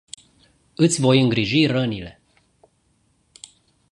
[0.85, 2.11] Iti voi ingriji ranile.